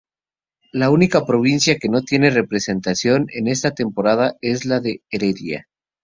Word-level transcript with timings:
La 0.71 0.89
única 0.89 1.27
provincia 1.27 1.77
que 1.77 1.87
no 1.87 2.01
tiene 2.01 2.31
representación 2.31 3.27
en 3.33 3.47
esta 3.47 3.69
temporada 3.75 4.35
es 4.41 4.65
la 4.65 4.79
de 4.79 5.03
Heredia. 5.11 5.69